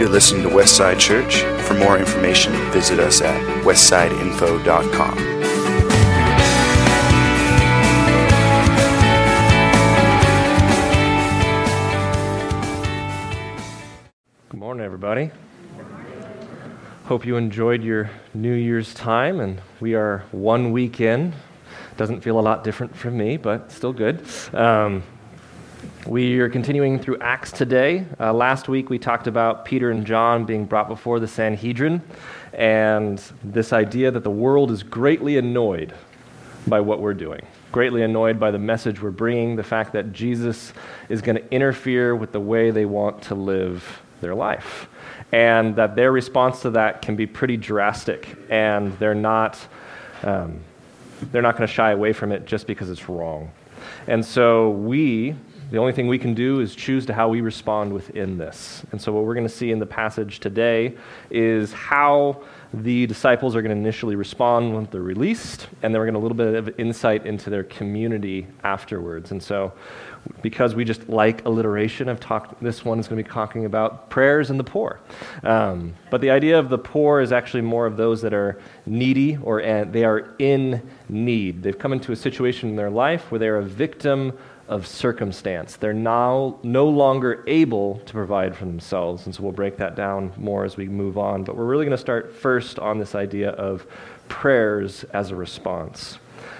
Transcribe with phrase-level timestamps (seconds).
[0.00, 1.42] You're listening to Westside Church.
[1.66, 5.14] For more information, visit us at westsideinfo.com.
[14.48, 15.30] Good morning, everybody.
[17.04, 21.34] Hope you enjoyed your New Year's time, and we are one week in.
[21.98, 24.24] Doesn't feel a lot different from me, but still good.
[24.54, 25.02] Um,
[26.06, 28.06] we are continuing through Acts today.
[28.18, 32.00] Uh, last week we talked about Peter and John being brought before the Sanhedrin,
[32.54, 35.92] and this idea that the world is greatly annoyed
[36.66, 40.72] by what we're doing, greatly annoyed by the message we're bringing, the fact that Jesus
[41.10, 44.88] is going to interfere with the way they want to live their life.
[45.32, 49.58] And that their response to that can be pretty drastic, and they're not,
[50.22, 50.60] um,
[51.30, 53.50] they're not going to shy away from it just because it's wrong.
[54.06, 55.36] And so we,
[55.70, 58.82] the only thing we can do is choose to how we respond within this.
[58.92, 60.94] And so what we're going to see in the passage today
[61.30, 66.06] is how the disciples are going to initially respond when they're released, and then we're
[66.06, 69.30] going to a little bit of insight into their community afterwards.
[69.32, 69.72] And so
[70.42, 72.08] because we just like alliteration.
[72.08, 75.00] I've talked, this one is going to be talking about prayers and the poor.
[75.42, 79.36] Um, but the idea of the poor is actually more of those that are needy
[79.42, 81.62] or uh, they are in need.
[81.62, 84.36] They've come into a situation in their life where they're a victim
[84.70, 85.74] of circumstance.
[85.76, 89.26] They're now no longer able to provide for themselves.
[89.26, 91.42] And so we'll break that down more as we move on.
[91.42, 93.84] But we're really going to start first on this idea of
[94.28, 96.18] prayers as a response.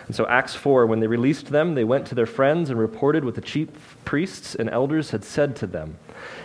[0.09, 3.25] And so, Acts 4, when they released them, they went to their friends and reported
[3.25, 3.69] what the chief
[4.05, 5.97] priests and elders had said to them.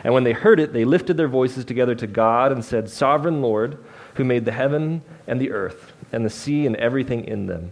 [0.03, 3.41] And when they heard it, they lifted their voices together to God and said, Sovereign
[3.41, 7.71] Lord, who made the heaven and the earth, and the sea and everything in them,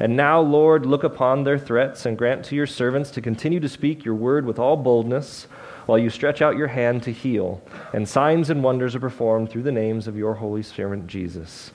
[0.00, 3.68] And now, Lord, look upon their threats and grant to your servants to continue to
[3.68, 5.46] speak your word with all boldness,
[5.86, 7.62] while you stretch out your hand to heal,
[7.92, 11.70] and signs and wonders are performed through the names of your holy servant Jesus.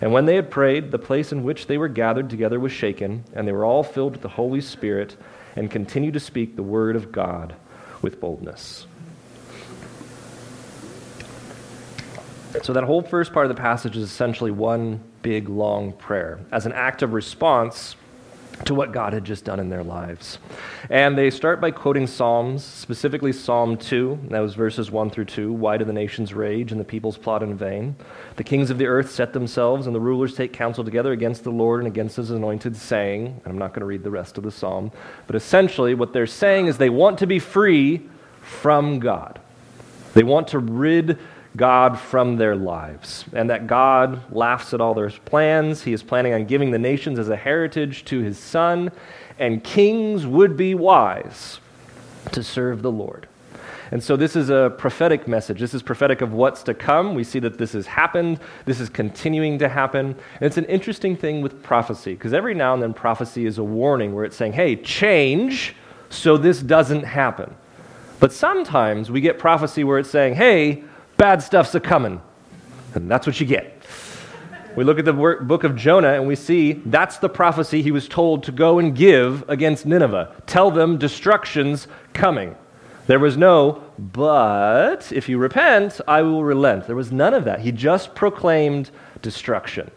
[0.00, 3.24] And when they had prayed, the place in which they were gathered together was shaken,
[3.32, 5.16] and they were all filled with the Holy Spirit
[5.56, 7.54] and continued to speak the word of God
[8.02, 8.86] with boldness.
[12.62, 16.66] So, that whole first part of the passage is essentially one big, long prayer as
[16.66, 17.96] an act of response
[18.66, 20.38] to what God had just done in their lives.
[20.88, 24.28] And they start by quoting Psalms, specifically Psalm 2.
[24.30, 25.52] That was verses 1 through 2.
[25.52, 27.96] Why do the nations rage and the peoples plot in vain?
[28.36, 31.50] The kings of the earth set themselves, and the rulers take counsel together against the
[31.50, 34.44] Lord and against his anointed, saying, and I'm not going to read the rest of
[34.44, 34.92] the psalm,
[35.26, 38.02] but essentially what they're saying is they want to be free
[38.40, 39.40] from God.
[40.12, 41.18] They want to rid
[41.56, 45.82] God from their lives, and that God laughs at all their plans.
[45.82, 48.90] He is planning on giving the nations as a heritage to his son,
[49.38, 51.60] and kings would be wise
[52.32, 53.28] to serve the Lord.
[53.90, 55.60] And so, this is a prophetic message.
[55.60, 57.14] This is prophetic of what's to come.
[57.14, 58.40] We see that this has happened.
[58.64, 60.06] This is continuing to happen.
[60.06, 63.64] And it's an interesting thing with prophecy, because every now and then prophecy is a
[63.64, 65.76] warning where it's saying, hey, change
[66.10, 67.54] so this doesn't happen.
[68.20, 70.82] But sometimes we get prophecy where it's saying, hey,
[71.16, 72.20] bad stuff's a coming.
[72.94, 73.82] And that's what you get.
[74.76, 78.08] We look at the book of Jonah and we see that's the prophecy he was
[78.08, 80.34] told to go and give against Nineveh.
[80.46, 82.56] Tell them destruction's coming.
[83.06, 86.86] There was no, but if you repent, I will relent.
[86.86, 87.60] There was none of that.
[87.60, 88.90] He just proclaimed
[89.22, 89.90] destruction.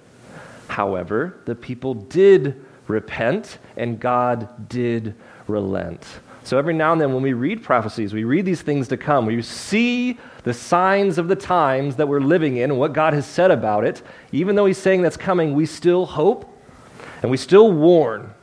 [0.67, 5.15] However, the people did repent and God did
[5.47, 6.05] relent.
[6.43, 9.25] So every now and then when we read prophecies, we read these things to come,
[9.25, 13.51] we see the signs of the times that we're living in what God has said
[13.51, 14.01] about it.
[14.31, 16.49] Even though He's saying that's coming, we still hope
[17.21, 18.33] and we still warn.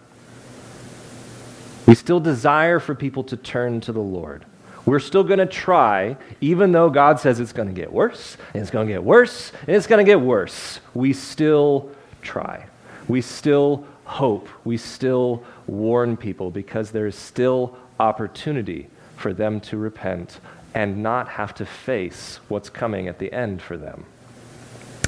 [1.87, 4.45] We still desire for people to turn to the Lord.
[4.85, 8.61] We're still going to try, even though God says it's going to get worse, and
[8.61, 10.81] it's going to get worse, and it's going to get worse.
[10.93, 11.91] We still
[12.21, 12.67] try.
[13.09, 14.47] We still hope.
[14.65, 20.39] We still warn people because there's still opportunity for them to repent
[20.75, 24.05] and not have to face what's coming at the end for them.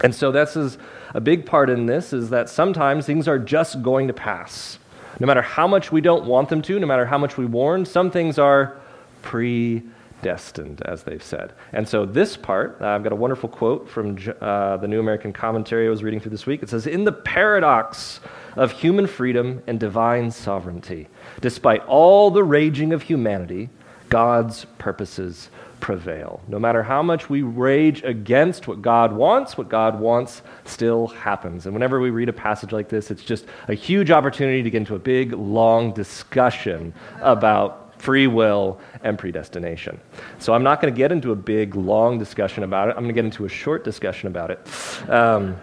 [0.03, 0.79] And so this is
[1.15, 4.79] a big part in this is that sometimes things are just going to pass.
[5.19, 7.87] No matter how much we don't want them to, no matter how much we warn,
[7.87, 8.77] some things are
[9.23, 10.83] predestined.
[10.85, 11.55] as they've said.
[11.73, 15.33] And so, this part, uh, I've got a wonderful quote from uh, the New American
[15.33, 16.63] Commentary I was reading through this week.
[16.63, 18.21] It says, In the paradox
[18.57, 21.09] of human freedom and divine sovereignty,
[21.41, 23.71] despite all the raging of humanity,
[24.09, 25.51] God's purposes
[25.81, 26.41] prevail.
[26.49, 31.67] No matter how much we rage against what God wants, what God wants still happens.
[31.67, 34.79] And whenever we read a passage like this, it's just a huge opportunity to get
[34.79, 40.01] into a big, long discussion about free will and predestination.
[40.39, 42.93] So I'm not going to get into a big, long discussion about it.
[42.93, 45.11] I'm going to get into a short discussion about it.
[45.11, 45.57] Um,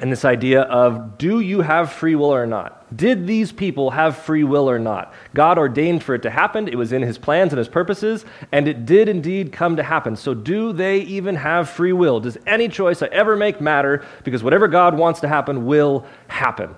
[0.00, 2.76] and this idea of do you have free will or not?
[2.96, 5.14] Did these people have free will or not?
[5.34, 6.66] God ordained for it to happen.
[6.68, 10.16] It was in his plans and his purposes, and it did indeed come to happen.
[10.16, 12.20] So, do they even have free will?
[12.20, 14.04] Does any choice I ever make matter?
[14.24, 16.74] Because whatever God wants to happen will happen.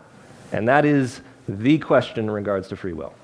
[0.53, 3.15] And that is the question in regards to free will.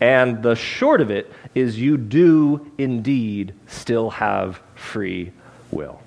[0.00, 5.32] And the short of it is you do indeed still have free
[5.70, 6.00] will.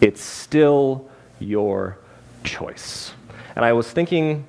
[0.00, 1.08] It's still
[1.38, 1.98] your
[2.44, 3.12] choice.
[3.56, 4.46] And I was thinking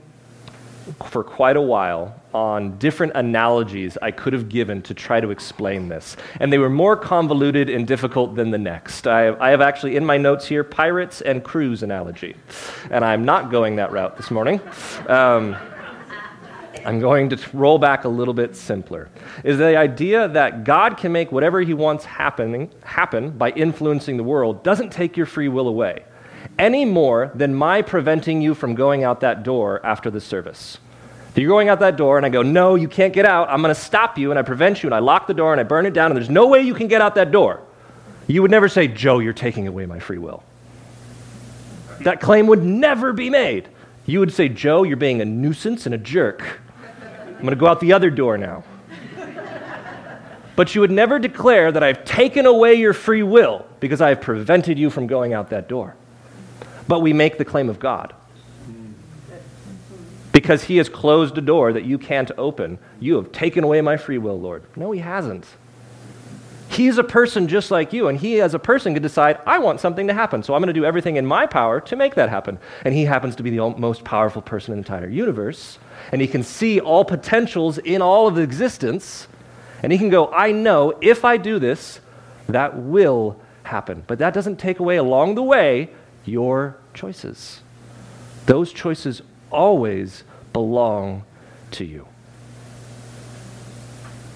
[1.07, 5.87] for quite a while on different analogies I could have given to try to explain
[5.87, 6.15] this.
[6.39, 9.07] And they were more convoluted and difficult than the next.
[9.07, 12.35] I have, I have, actually in my notes here pirates and cruise analogy.
[12.91, 14.61] And I'm not going that route this morning.
[15.07, 15.55] Um,
[16.85, 19.09] I'm going to roll back a little bit simpler.
[19.43, 24.23] Is the idea that God can make whatever he wants happening, happen by influencing the
[24.23, 26.03] world doesn't take your free will away
[26.57, 30.77] any more than my preventing you from going out that door after the service.
[31.29, 33.61] If you're going out that door and I go, no, you can't get out, I'm
[33.61, 35.63] going to stop you and I prevent you and I lock the door and I
[35.63, 37.61] burn it down and there's no way you can get out that door.
[38.27, 40.43] You would never say, Joe, you're taking away my free will.
[42.01, 43.67] That claim would never be made.
[44.05, 46.61] You would say, Joe, you're being a nuisance and a jerk.
[47.27, 48.63] I'm going to go out the other door now.
[50.55, 54.21] But you would never declare that I've taken away your free will because I have
[54.21, 55.95] prevented you from going out that door.
[56.87, 58.13] But we make the claim of God.
[60.31, 62.77] Because he has closed a door that you can't open.
[62.99, 64.63] You have taken away my free will, Lord.
[64.75, 65.45] No, he hasn't.
[66.67, 69.79] He's a person just like you, and he, as a person, could decide, I want
[69.79, 72.27] something to happen, so I'm going to do everything in my power to make that
[72.29, 72.57] happen.
[72.83, 75.79] And he happens to be the most powerful person in the entire universe,
[76.11, 79.27] and he can see all potentials in all of existence,
[79.83, 82.01] and he can go, I know if I do this,
[82.47, 84.03] that will happen.
[84.05, 85.91] But that doesn't take away along the way
[86.25, 87.61] your choices.
[88.45, 90.23] Those choices always
[90.53, 91.23] belong
[91.71, 92.07] to you.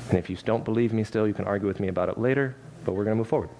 [0.09, 2.55] And if you don't believe me still, you can argue with me about it later,
[2.83, 3.49] but we're going to move forward.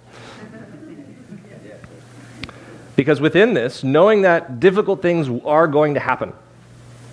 [2.96, 6.34] Because within this, knowing that difficult things are going to happen,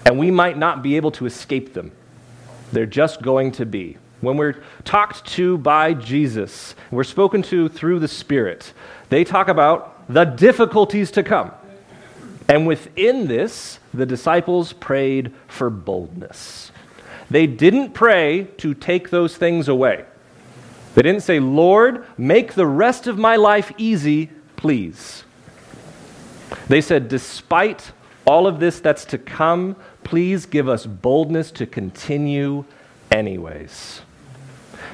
[0.05, 1.93] and we might not be able to escape them,
[2.73, 3.95] they're just going to be.
[4.19, 8.73] When we're talked to by Jesus, we're spoken to through the Spirit,
[9.07, 11.51] they talk about the difficulties to come.
[12.49, 16.71] And within this, the disciples prayed for boldness.
[17.29, 20.05] They didn't pray to take those things away.
[20.95, 25.23] They didn't say, Lord, make the rest of my life easy, please.
[26.69, 27.91] They said, despite
[28.25, 32.63] all of this that's to come, please give us boldness to continue
[33.11, 34.01] anyways.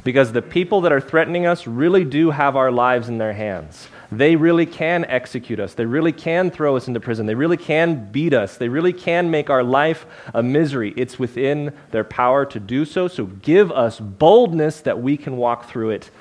[0.04, 3.88] Because the people that are threatening us really do have our lives in their hands.
[4.18, 5.74] They really can execute us.
[5.74, 7.25] They really can throw us into prison.
[7.25, 8.58] They really can beat us.
[8.58, 10.93] They really can make our life a misery.
[10.98, 13.08] It's within their power to do so.
[13.08, 16.12] So give us boldness that we can walk through it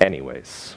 [0.00, 0.76] anyways.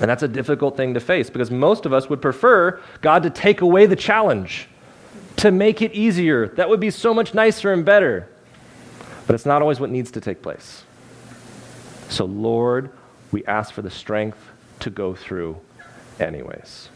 [0.00, 3.30] And that's a difficult thing to face because most of us would prefer God to
[3.30, 4.68] take away the challenge,
[5.36, 6.48] to make it easier.
[6.48, 8.28] That would be so much nicer and better.
[9.26, 10.84] But it's not always what needs to take place.
[12.08, 12.90] So, Lord,
[13.30, 14.38] we ask for the strength
[14.80, 15.58] to go through
[16.18, 16.88] anyways.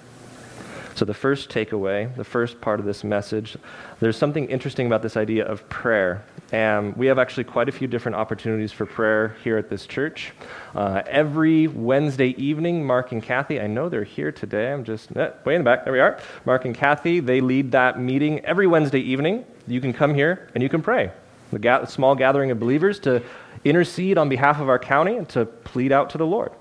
[0.94, 3.56] So, the first takeaway, the first part of this message,
[3.98, 6.22] there's something interesting about this idea of prayer.
[6.52, 10.32] And we have actually quite a few different opportunities for prayer here at this church.
[10.72, 14.72] Uh, every Wednesday evening, Mark and Kathy, I know they're here today.
[14.72, 15.82] I'm just eh, way in the back.
[15.82, 16.20] There we are.
[16.44, 19.44] Mark and Kathy, they lead that meeting every Wednesday evening.
[19.66, 21.10] You can come here and you can pray.
[21.50, 23.20] The ga- small gathering of believers to
[23.64, 26.52] intercede on behalf of our county and to plead out to the Lord.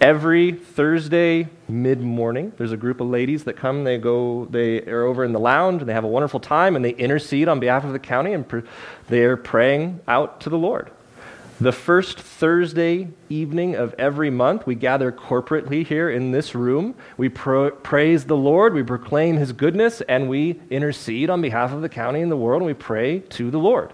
[0.00, 3.82] Every Thursday mid morning, there's a group of ladies that come.
[3.82, 6.84] They go, they are over in the lounge and they have a wonderful time and
[6.84, 8.60] they intercede on behalf of the county and pr-
[9.08, 10.92] they're praying out to the Lord.
[11.60, 16.94] The first Thursday evening of every month, we gather corporately here in this room.
[17.16, 21.82] We pro- praise the Lord, we proclaim His goodness, and we intercede on behalf of
[21.82, 23.92] the county and the world, and we pray to the Lord.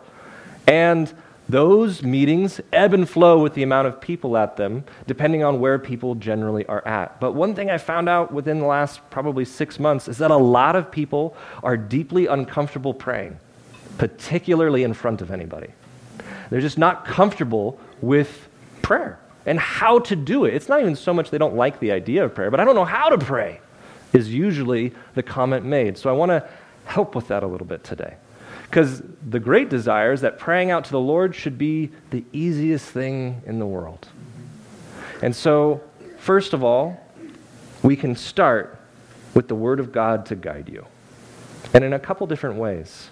[0.66, 1.10] And
[1.48, 5.78] Those meetings ebb and flow with the amount of people at them, depending on where
[5.78, 7.20] people generally are at.
[7.20, 10.36] But one thing I found out within the last probably six months is that a
[10.36, 13.38] lot of people are deeply uncomfortable praying,
[13.98, 15.68] particularly in front of anybody.
[16.48, 18.48] They're just not comfortable with
[18.80, 20.54] prayer and how to do it.
[20.54, 22.74] It's not even so much they don't like the idea of prayer, but I don't
[22.74, 23.60] know how to pray,
[24.14, 25.98] is usually the comment made.
[25.98, 26.48] So I want to
[26.86, 28.14] help with that a little bit today.
[28.64, 32.86] Because the great desire is that praying out to the Lord should be the easiest
[32.86, 34.08] thing in the world.
[35.22, 35.80] And so,
[36.18, 37.00] first of all,
[37.82, 38.78] we can start
[39.34, 40.86] with the Word of God to guide you.
[41.72, 43.10] And in a couple different ways.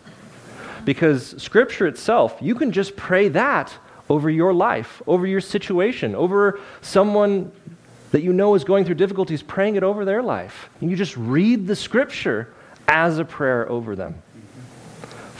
[0.85, 3.73] Because Scripture itself, you can just pray that
[4.09, 7.53] over your life, over your situation, over someone
[8.11, 10.69] that you know is going through difficulties, praying it over their life.
[10.81, 12.53] And you just read the Scripture
[12.89, 14.21] as a prayer over them.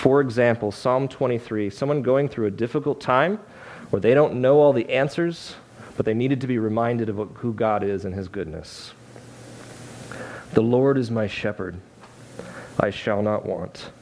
[0.03, 3.39] For example, Psalm 23, someone going through a difficult time
[3.91, 5.55] where they don't know all the answers,
[5.97, 8.95] but they needed to be reminded of who God is and his goodness.
[10.55, 11.77] The Lord is my shepherd,
[12.81, 13.93] I shall not want.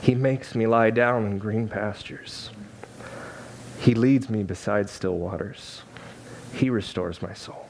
[0.00, 2.50] He makes me lie down in green pastures.
[3.80, 5.82] He leads me beside still waters.
[6.52, 7.68] He restores my soul.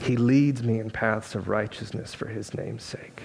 [0.00, 3.24] He leads me in paths of righteousness for his name's sake.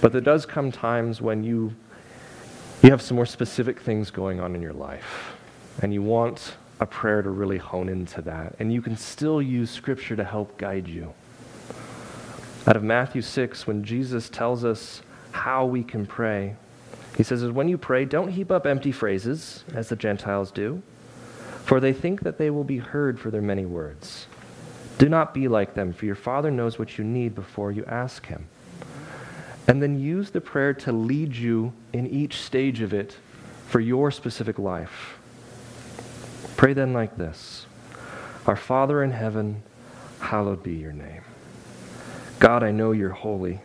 [0.00, 1.74] But there does come times when you,
[2.82, 5.34] you have some more specific things going on in your life,
[5.82, 8.54] and you want a prayer to really hone into that.
[8.58, 11.12] And you can still use Scripture to help guide you.
[12.66, 15.02] Out of Matthew 6, when Jesus tells us
[15.32, 16.54] how we can pray,
[17.16, 20.82] he says, When you pray, don't heap up empty phrases, as the Gentiles do,
[21.64, 24.26] for they think that they will be heard for their many words.
[24.98, 28.26] Do not be like them, for your Father knows what you need before you ask
[28.26, 28.46] Him.
[29.68, 33.18] And then use the prayer to lead you in each stage of it
[33.68, 35.18] for your specific life.
[36.56, 37.66] Pray then like this
[38.46, 39.62] Our Father in heaven,
[40.20, 41.22] hallowed be your name.
[42.40, 43.60] God, I know you're holy.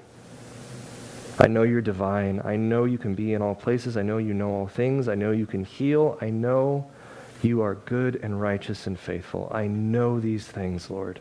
[1.40, 2.42] I know you're divine.
[2.44, 3.98] I know you can be in all places.
[3.98, 5.08] I know you know all things.
[5.08, 6.18] I know you can heal.
[6.22, 6.92] I know
[7.42, 9.50] you are good and righteous and faithful.
[9.54, 11.20] I know these things, Lord.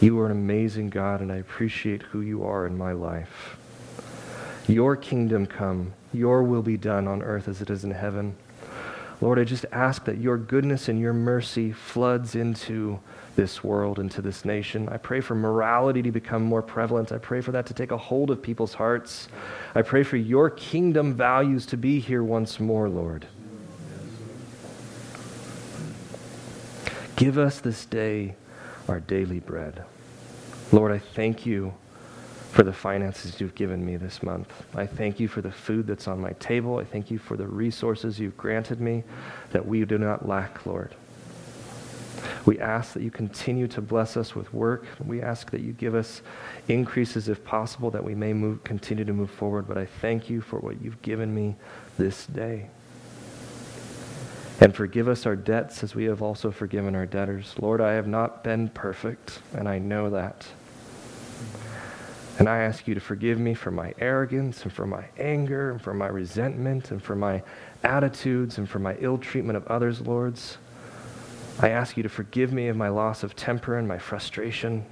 [0.00, 3.56] You are an amazing God, and I appreciate who you are in my life.
[4.68, 8.36] Your kingdom come, your will be done on earth as it is in heaven.
[9.20, 13.00] Lord, I just ask that your goodness and your mercy floods into
[13.36, 14.88] this world, into this nation.
[14.88, 17.12] I pray for morality to become more prevalent.
[17.12, 19.28] I pray for that to take a hold of people's hearts.
[19.74, 23.26] I pray for your kingdom values to be here once more, Lord.
[27.16, 28.36] Give us this day
[28.88, 29.84] our daily bread.
[30.72, 31.74] Lord, I thank you
[32.50, 34.52] for the finances you've given me this month.
[34.74, 36.78] I thank you for the food that's on my table.
[36.78, 39.04] I thank you for the resources you've granted me
[39.52, 40.94] that we do not lack, Lord.
[42.44, 44.84] We ask that you continue to bless us with work.
[45.04, 46.22] We ask that you give us
[46.68, 49.68] increases if possible, that we may move, continue to move forward.
[49.68, 51.56] But I thank you for what you've given me
[51.98, 52.68] this day.
[54.60, 57.54] And forgive us our debts as we have also forgiven our debtors.
[57.58, 60.46] Lord, I have not been perfect, and I know that.
[62.40, 65.80] And I ask you to forgive me for my arrogance and for my anger and
[65.80, 67.42] for my resentment and for my
[67.84, 70.56] attitudes and for my ill treatment of others, Lords.
[71.58, 74.86] I ask you to forgive me of my loss of temper and my frustration.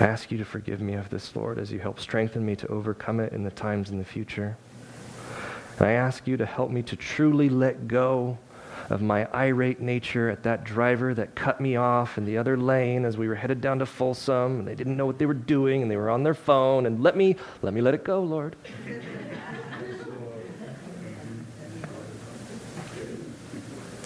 [0.00, 2.66] I ask you to forgive me of this, Lord, as you help strengthen me to
[2.68, 4.56] overcome it in the times in the future.
[5.78, 8.38] And I ask you to help me to truly let go
[8.92, 13.04] of my irate nature at that driver that cut me off in the other lane
[13.04, 15.82] as we were headed down to Folsom and they didn't know what they were doing
[15.82, 18.54] and they were on their phone and let me let me let it go, Lord.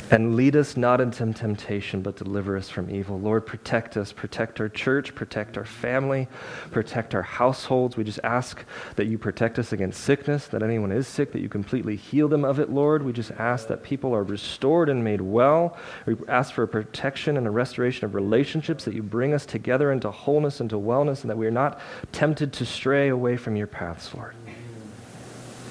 [0.08, 3.18] And lead us not into temptation, but deliver us from evil.
[3.18, 4.12] Lord, protect us.
[4.12, 5.16] Protect our church.
[5.16, 6.28] Protect our family.
[6.70, 7.96] Protect our households.
[7.96, 11.48] We just ask that you protect us against sickness, that anyone is sick, that you
[11.48, 13.04] completely heal them of it, Lord.
[13.04, 15.76] We just ask that people are restored and made well.
[16.06, 19.90] We ask for a protection and a restoration of relationships, that you bring us together
[19.90, 21.80] into wholeness, into wellness, and that we are not
[22.12, 24.36] tempted to stray away from your paths, Lord.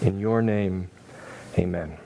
[0.02, 0.90] In your name,
[1.58, 1.98] amen.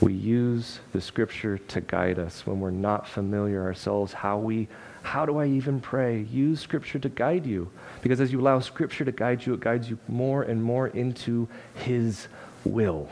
[0.00, 4.68] We use the scripture to guide us when we're not familiar ourselves how we
[5.02, 6.26] how do I even pray?
[6.30, 7.70] Use scripture to guide you
[8.02, 11.48] because as you allow scripture to guide you it guides you more and more into
[11.74, 12.28] his
[12.64, 13.08] will.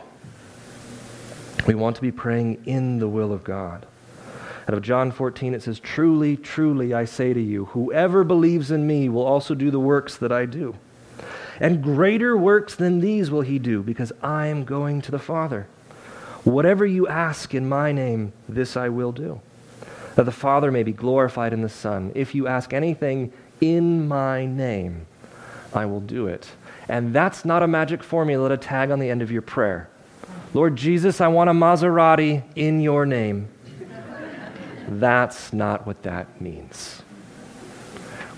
[1.66, 3.86] We want to be praying in the will of God.
[4.68, 8.86] Out of John 14, it says, Truly, truly, I say to you, whoever believes in
[8.86, 10.74] me will also do the works that I do.
[11.60, 15.68] And greater works than these will he do, because I am going to the Father.
[16.46, 19.40] Whatever you ask in my name, this I will do,
[20.14, 22.12] that the Father may be glorified in the Son.
[22.14, 25.06] If you ask anything in my name,
[25.74, 26.48] I will do it.
[26.88, 29.88] And that's not a magic formula to tag on the end of your prayer.
[30.54, 33.48] Lord Jesus, I want a Maserati in your name.
[34.86, 37.02] That's not what that means.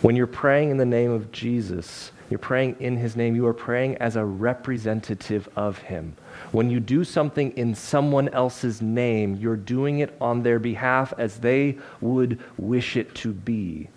[0.01, 3.53] When you're praying in the name of Jesus, you're praying in his name, you are
[3.53, 6.17] praying as a representative of him.
[6.53, 11.39] When you do something in someone else's name, you're doing it on their behalf as
[11.39, 13.89] they would wish it to be.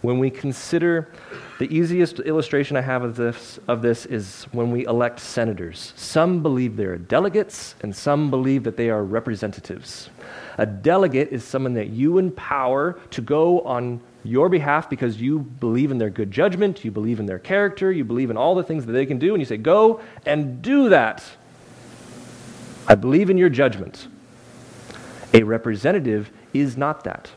[0.00, 1.12] When we consider
[1.58, 5.92] the easiest illustration I have of this, of this is when we elect senators.
[5.96, 10.10] Some believe they're delegates, and some believe that they are representatives.
[10.58, 15.90] A delegate is someone that you empower to go on your behalf because you believe
[15.90, 18.86] in their good judgment, you believe in their character, you believe in all the things
[18.86, 21.22] that they can do, and you say, Go and do that.
[22.86, 24.08] I believe in your judgment.
[25.32, 27.30] A representative is not that.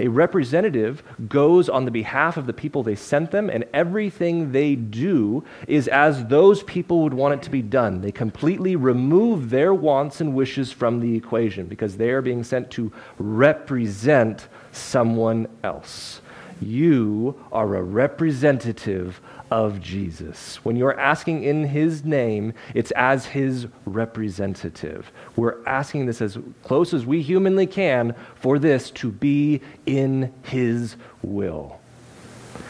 [0.00, 4.74] A representative goes on the behalf of the people they sent them, and everything they
[4.74, 8.00] do is as those people would want it to be done.
[8.00, 12.70] They completely remove their wants and wishes from the equation because they are being sent
[12.72, 16.20] to represent someone else.
[16.60, 19.20] You are a representative
[19.50, 20.56] of Jesus.
[20.64, 25.10] When you're asking in his name, it's as his representative.
[25.36, 30.96] We're asking this as close as we humanly can for this to be in his
[31.22, 31.80] will.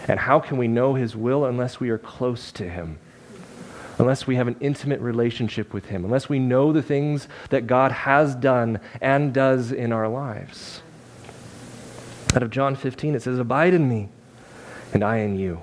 [0.07, 2.99] And how can we know his will unless we are close to him?
[3.99, 7.91] Unless we have an intimate relationship with him, unless we know the things that God
[7.91, 10.83] has done and does in our lives.
[12.35, 14.09] Out of John 15, it says, Abide in me,
[14.95, 15.62] and I in you.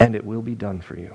[0.00, 1.14] and it will be done for you.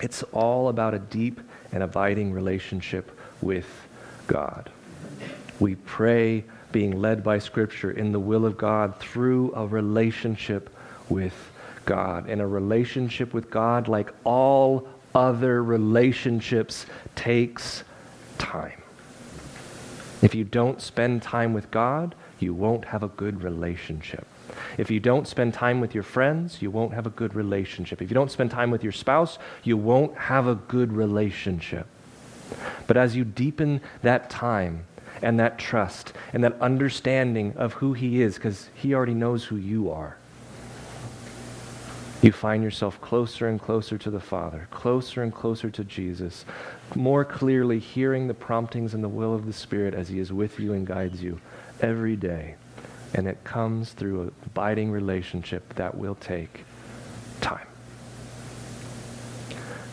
[0.00, 1.40] It's all about a deep
[1.72, 3.10] and abiding relationship
[3.40, 3.66] with
[4.26, 4.70] God.
[5.58, 10.68] We pray being led by Scripture in the will of God through a relationship
[11.08, 11.34] with
[11.86, 12.28] God.
[12.28, 17.84] And a relationship with God, like all other relationships, takes
[18.38, 18.82] time.
[20.20, 24.26] If you don't spend time with God, you won't have a good relationship.
[24.78, 28.02] If you don't spend time with your friends, you won't have a good relationship.
[28.02, 31.86] If you don't spend time with your spouse, you won't have a good relationship.
[32.86, 34.86] But as you deepen that time
[35.22, 39.56] and that trust and that understanding of who He is, because He already knows who
[39.56, 40.16] you are,
[42.22, 46.46] you find yourself closer and closer to the Father, closer and closer to Jesus,
[46.94, 50.58] more clearly hearing the promptings and the will of the Spirit as He is with
[50.58, 51.38] you and guides you
[51.80, 52.54] every day.
[53.14, 56.64] And it comes through a abiding relationship that will take
[57.40, 57.66] time.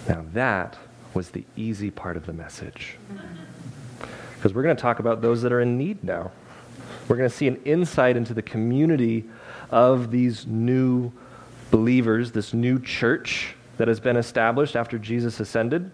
[0.10, 0.78] Now, that
[1.14, 2.98] was the easy part of the message.
[4.36, 6.32] Because we're going to talk about those that are in need now.
[7.08, 9.26] We're going to see an insight into the community
[9.70, 11.12] of these new
[11.70, 15.92] believers, this new church that has been established after Jesus ascended.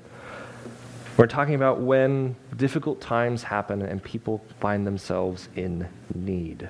[1.18, 6.70] We're talking about when difficult times happen and people find themselves in need.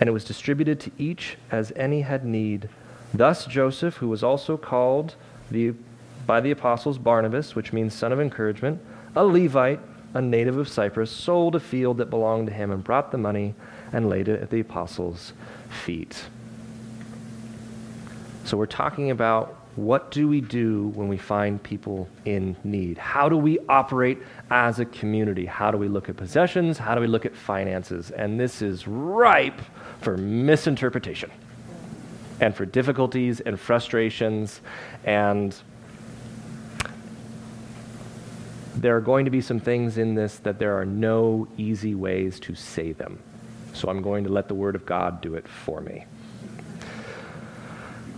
[0.00, 2.68] and it was distributed to each as any had need.
[3.14, 5.14] Thus Joseph, who was also called
[5.50, 5.74] the
[6.26, 8.80] by the apostles Barnabas, which means son of encouragement,
[9.14, 9.78] a Levite,
[10.12, 13.54] a native of Cyprus, sold a field that belonged to him and brought the money
[13.92, 15.32] and laid it at the apostles'
[15.70, 16.24] feet.
[18.44, 22.96] So we're talking about what do we do when we find people in need?
[22.96, 24.18] How do we operate
[24.50, 25.44] as a community?
[25.44, 26.78] How do we look at possessions?
[26.78, 28.10] How do we look at finances?
[28.10, 29.60] And this is ripe
[30.00, 31.30] for misinterpretation
[32.40, 34.60] and for difficulties and frustrations.
[35.04, 35.56] And
[38.76, 42.38] there are going to be some things in this that there are no easy ways
[42.40, 43.18] to say them.
[43.72, 46.04] So I'm going to let the Word of God do it for me.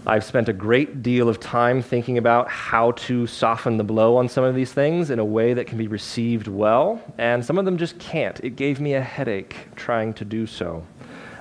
[0.06, 4.28] I've spent a great deal of time thinking about how to soften the blow on
[4.28, 7.66] some of these things in a way that can be received well, and some of
[7.66, 8.40] them just can't.
[8.42, 10.82] It gave me a headache trying to do so.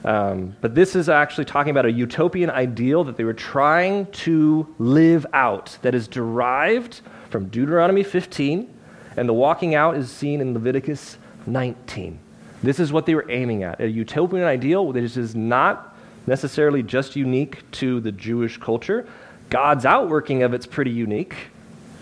[0.05, 4.73] Um, but this is actually talking about a utopian ideal that they were trying to
[4.79, 8.73] live out that is derived from Deuteronomy 15,
[9.17, 12.19] and the walking out is seen in Leviticus 19.
[12.63, 17.15] This is what they were aiming at a utopian ideal that is not necessarily just
[17.15, 19.07] unique to the Jewish culture.
[19.49, 21.35] God's outworking of it's pretty unique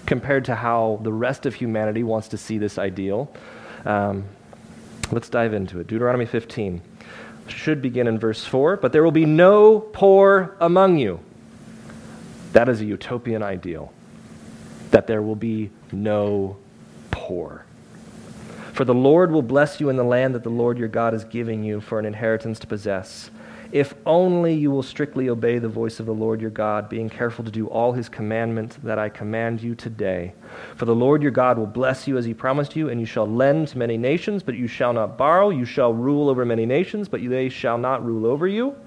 [0.05, 3.31] compared to how the rest of humanity wants to see this ideal.
[3.85, 4.25] Um,
[5.11, 5.87] let's dive into it.
[5.87, 6.81] Deuteronomy 15
[7.47, 11.19] should begin in verse 4 But there will be no poor among you.
[12.53, 13.91] That is a utopian ideal,
[14.91, 16.57] that there will be no
[17.11, 17.65] poor.
[18.73, 21.23] For the Lord will bless you in the land that the Lord your God is
[21.23, 23.29] giving you for an inheritance to possess
[23.75, 27.43] if only you will strictly obey the voice of the Lord your God, being careful
[27.43, 30.33] to do all his commandments that I command you today.
[30.77, 33.27] For the Lord your God will bless you as he promised you, and you shall
[33.27, 35.49] lend to many nations, but you shall not borrow.
[35.49, 38.77] You shall rule over many nations, but they shall not rule over you.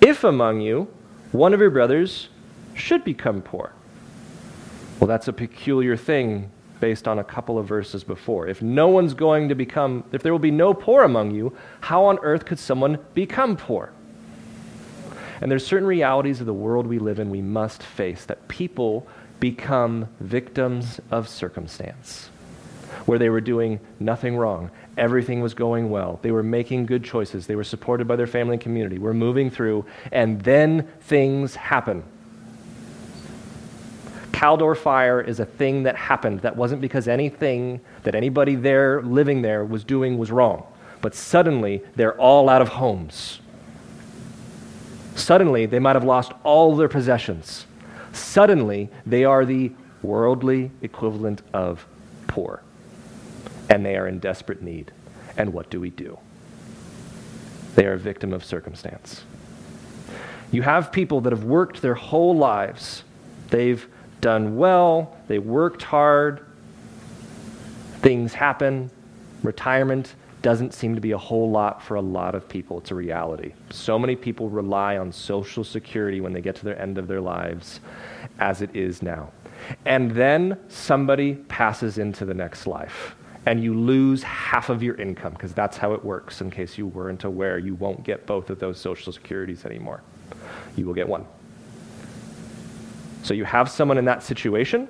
[0.00, 0.88] If among you
[1.32, 2.30] one of your brothers
[2.72, 3.74] should become poor.
[5.00, 6.50] Well, that's a peculiar thing
[6.82, 8.48] based on a couple of verses before.
[8.48, 12.06] If no one's going to become, if there will be no poor among you, how
[12.06, 13.92] on earth could someone become poor?
[15.40, 19.06] And there's certain realities of the world we live in we must face that people
[19.38, 22.30] become victims of circumstance
[23.06, 24.68] where they were doing nothing wrong.
[24.98, 26.18] Everything was going well.
[26.22, 27.46] They were making good choices.
[27.46, 28.98] They were supported by their family and community.
[28.98, 32.02] We're moving through, and then things happen.
[34.42, 36.40] Caldor fire is a thing that happened.
[36.40, 40.64] That wasn't because anything that anybody there living there was doing was wrong.
[41.00, 43.40] But suddenly, they're all out of homes.
[45.14, 47.66] Suddenly, they might have lost all their possessions.
[48.12, 49.70] Suddenly, they are the
[50.02, 51.86] worldly equivalent of
[52.26, 52.62] poor.
[53.70, 54.90] And they are in desperate need.
[55.36, 56.18] And what do we do?
[57.76, 59.22] They are a victim of circumstance.
[60.50, 63.04] You have people that have worked their whole lives.
[63.48, 63.86] They've
[64.22, 66.46] done well, they worked hard,
[68.00, 68.88] things happen.
[69.42, 72.78] Retirement doesn't seem to be a whole lot for a lot of people.
[72.78, 73.52] It's a reality.
[73.70, 77.20] So many people rely on Social Security when they get to their end of their
[77.20, 77.80] lives,
[78.38, 79.30] as it is now.
[79.86, 83.14] And then somebody passes into the next life,
[83.46, 86.40] and you lose half of your income, because that's how it works.
[86.40, 90.00] In case you weren't aware, you won't get both of those Social Securities anymore.
[90.76, 91.26] You will get one.
[93.22, 94.88] So you have someone in that situation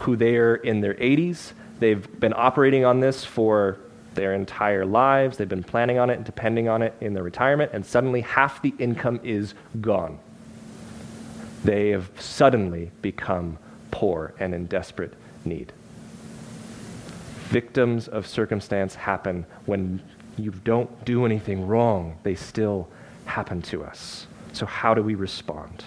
[0.00, 3.78] who they're in their 80s, they've been operating on this for
[4.14, 7.70] their entire lives, they've been planning on it and depending on it in their retirement,
[7.72, 10.18] and suddenly half the income is gone.
[11.64, 13.58] They have suddenly become
[13.90, 15.14] poor and in desperate
[15.44, 15.72] need.
[17.48, 20.02] Victims of circumstance happen when
[20.36, 22.88] you don't do anything wrong, they still
[23.26, 24.26] happen to us.
[24.52, 25.84] So, how do we respond?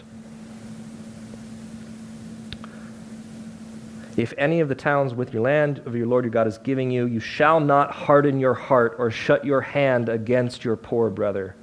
[4.15, 6.91] If any of the towns with your land of your Lord your God is giving
[6.91, 11.55] you, you shall not harden your heart or shut your hand against your poor brother,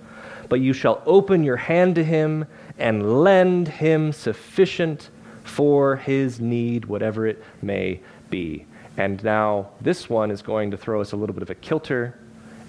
[0.48, 2.46] but you shall open your hand to him
[2.78, 5.10] and lend him sufficient
[5.44, 8.66] for his need, whatever it may be.
[8.96, 12.18] And now, this one is going to throw us a little bit of a kilter,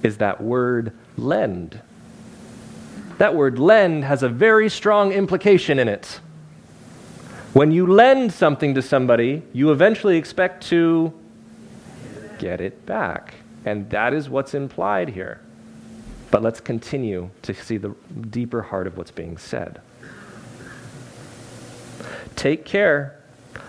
[0.03, 1.81] is that word lend.
[3.17, 6.19] That word lend has a very strong implication in it.
[7.53, 11.13] When you lend something to somebody, you eventually expect to
[12.39, 13.35] get it back.
[13.65, 15.41] And that is what's implied here.
[16.31, 17.93] But let's continue to see the
[18.29, 19.81] deeper heart of what's being said.
[22.37, 23.17] Take care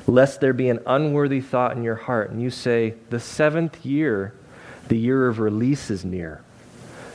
[0.07, 4.33] lest there be an unworthy thought in your heart, and you say, The seventh year,
[4.88, 6.42] the year of release is near.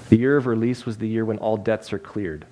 [0.10, 2.46] The year of release was the year when all debts are cleared.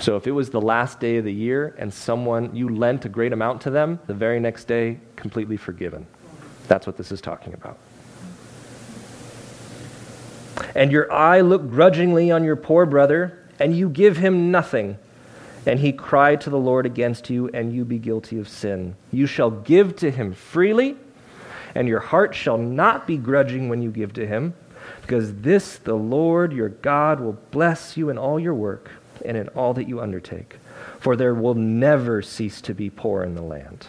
[0.00, 3.08] So if it was the last day of the year and someone, you lent a
[3.08, 6.06] great amount to them, the very next day, completely forgiven.
[6.68, 7.78] That's what this is talking about.
[10.74, 14.98] And your eye looked grudgingly on your poor brother, and you give him nothing.
[15.66, 18.94] And he cried to the Lord against you, and you be guilty of sin.
[19.10, 20.96] You shall give to him freely,
[21.74, 24.54] and your heart shall not be grudging when you give to him,
[25.02, 28.90] because this the Lord your God will bless you in all your work
[29.24, 30.56] and in all that you undertake.
[31.00, 33.86] For there will never cease to be poor in the land.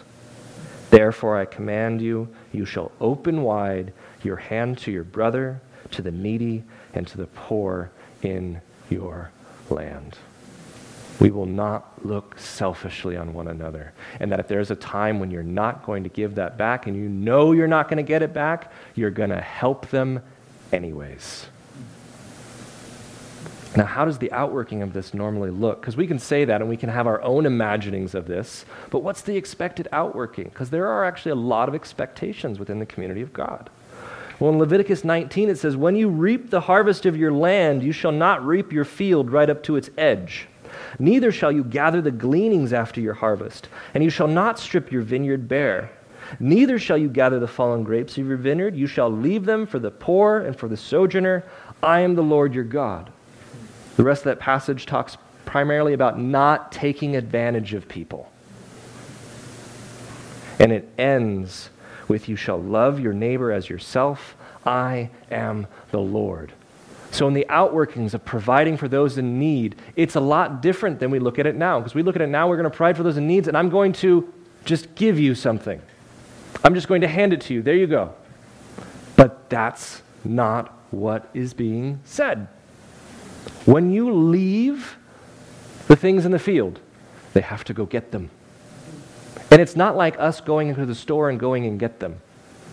[0.90, 5.60] Therefore I command you, you shall open wide your hand to your brother,
[5.92, 6.64] to the needy,
[6.94, 7.90] and to the poor
[8.22, 9.30] in your
[9.68, 10.16] land.
[11.20, 13.92] We will not look selfishly on one another.
[14.20, 16.96] And that if there's a time when you're not going to give that back and
[16.96, 20.20] you know you're not going to get it back, you're going to help them
[20.72, 21.46] anyways.
[23.76, 25.80] Now, how does the outworking of this normally look?
[25.80, 29.04] Because we can say that and we can have our own imaginings of this, but
[29.04, 30.44] what's the expected outworking?
[30.44, 33.70] Because there are actually a lot of expectations within the community of God.
[34.40, 37.92] Well, in Leviticus 19, it says, When you reap the harvest of your land, you
[37.92, 40.48] shall not reap your field right up to its edge.
[40.98, 45.02] Neither shall you gather the gleanings after your harvest, and you shall not strip your
[45.02, 45.90] vineyard bare.
[46.38, 48.74] Neither shall you gather the fallen grapes of your vineyard.
[48.76, 51.44] You shall leave them for the poor and for the sojourner.
[51.82, 53.12] I am the Lord your God.
[54.00, 58.32] The rest of that passage talks primarily about not taking advantage of people.
[60.58, 61.68] And it ends
[62.08, 64.36] with, You shall love your neighbor as yourself.
[64.64, 66.50] I am the Lord.
[67.10, 71.10] So, in the outworkings of providing for those in need, it's a lot different than
[71.10, 71.78] we look at it now.
[71.78, 73.54] Because we look at it now, we're going to provide for those in needs, and
[73.54, 74.32] I'm going to
[74.64, 75.78] just give you something.
[76.64, 77.60] I'm just going to hand it to you.
[77.60, 78.14] There you go.
[79.16, 82.48] But that's not what is being said.
[83.70, 84.96] When you leave
[85.86, 86.80] the things in the field,
[87.34, 88.28] they have to go get them.
[89.48, 92.20] And it's not like us going into the store and going and get them,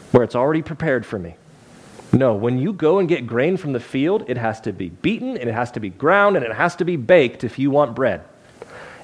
[0.10, 1.36] where it's already prepared for me.
[2.14, 5.38] No, when you go and get grain from the field, it has to be beaten,
[5.38, 7.94] and it has to be ground, and it has to be baked if you want
[7.94, 8.24] bread.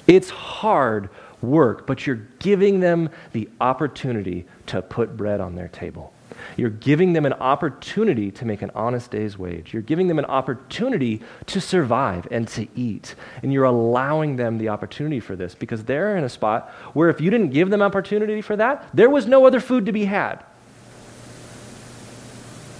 [0.08, 1.10] It's hard
[1.42, 6.13] work, but you're giving them the opportunity to put bread on their table.
[6.56, 9.72] You're giving them an opportunity to make an honest day's wage.
[9.72, 13.14] You're giving them an opportunity to survive and to eat.
[13.42, 17.20] And you're allowing them the opportunity for this because they're in a spot where if
[17.20, 20.44] you didn't give them opportunity for that, there was no other food to be had.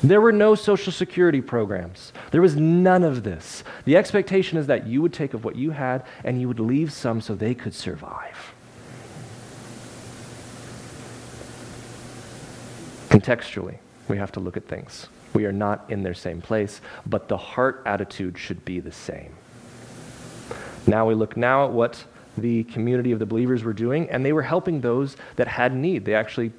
[0.02, 2.12] There were no social security programs.
[2.30, 3.64] There was none of this.
[3.86, 6.92] The expectation is that you would take of what you had and you would leave
[6.92, 8.53] some so they could survive.
[13.24, 15.06] Contextually, we have to look at things.
[15.32, 19.34] We are not in their same place, but the heart attitude should be the same.
[20.86, 22.04] Now we look now at what
[22.36, 26.04] the community of the believers were doing, and they were helping those that had need.
[26.04, 26.52] They actually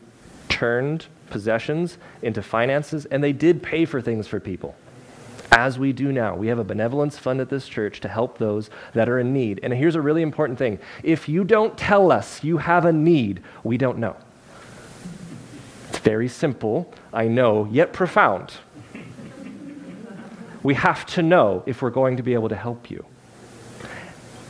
[0.50, 4.76] turned possessions into finances, and they did pay for things for people.
[5.52, 8.72] As we do now, we have a benevolence fund at this church to help those
[8.94, 9.60] that are in need.
[9.62, 13.44] And here's a really important thing if you don't tell us you have a need,
[13.64, 14.18] we don't know.
[16.06, 18.54] Very simple, I know, yet profound.
[20.62, 23.04] We have to know if we're going to be able to help you.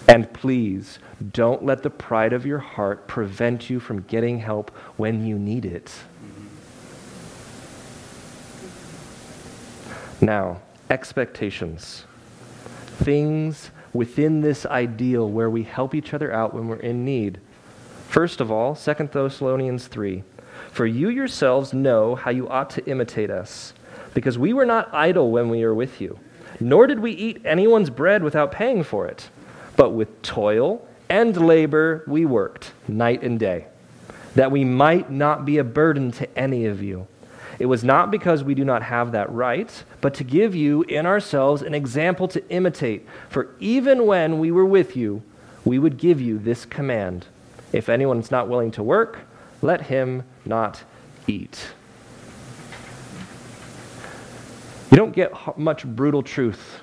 [0.06, 1.00] And please,
[1.32, 5.64] don't let the pride of your heart prevent you from getting help when you need
[5.64, 5.94] it.
[10.20, 12.04] Now, expectations.
[12.98, 17.40] Things within this ideal where we help each other out when we're in need.
[18.10, 20.24] First of all, 2 Thessalonians 3.
[20.72, 23.74] For you yourselves know how you ought to imitate us,
[24.14, 26.20] because we were not idle when we were with you,
[26.60, 29.30] nor did we eat anyone's bread without paying for it.
[29.76, 33.68] But with toil and labor we worked night and day,
[34.36, 37.08] that we might not be a burden to any of you.
[37.58, 41.06] It was not because we do not have that right, but to give you in
[41.06, 43.08] ourselves an example to imitate.
[43.30, 45.24] For even when we were with you,
[45.64, 47.28] we would give you this command
[47.72, 49.20] If anyone is not willing to work,
[49.62, 50.84] let him not
[51.28, 51.74] eat.
[54.92, 56.82] You don't get much brutal truth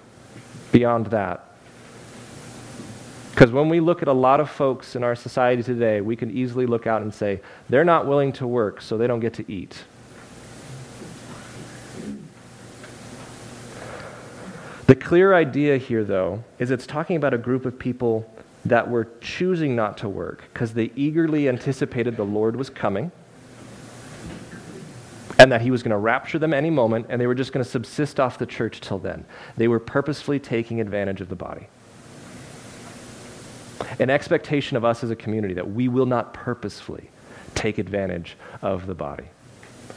[0.70, 1.48] beyond that.
[3.30, 6.30] Because when we look at a lot of folks in our society today, we can
[6.30, 9.50] easily look out and say, they're not willing to work, so they don't get to
[9.50, 9.84] eat.
[14.86, 18.30] The clear idea here, though, is it's talking about a group of people
[18.66, 23.10] that were choosing not to work because they eagerly anticipated the Lord was coming
[25.42, 27.64] and that he was going to rapture them any moment and they were just going
[27.64, 29.24] to subsist off the church till then.
[29.56, 31.66] They were purposefully taking advantage of the body.
[33.98, 37.10] an expectation of us as a community that we will not purposefully
[37.56, 39.24] take advantage of the body.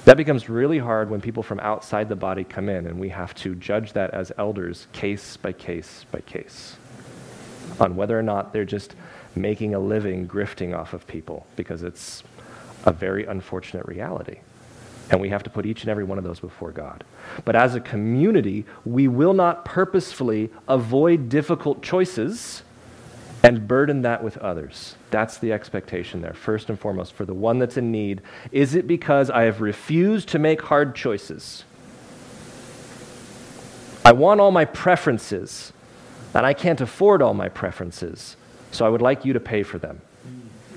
[0.05, 3.35] That becomes really hard when people from outside the body come in, and we have
[3.35, 6.77] to judge that as elders case by case by case
[7.79, 8.95] on whether or not they're just
[9.35, 12.23] making a living grifting off of people because it's
[12.85, 14.39] a very unfortunate reality.
[15.11, 17.03] And we have to put each and every one of those before God.
[17.43, 22.63] But as a community, we will not purposefully avoid difficult choices
[23.43, 24.95] and burden that with others.
[25.11, 28.21] That's the expectation there, first and foremost, for the one that's in need.
[28.51, 31.63] Is it because I have refused to make hard choices?
[34.03, 35.73] I want all my preferences,
[36.33, 38.35] and I can't afford all my preferences,
[38.71, 40.01] so I would like you to pay for them.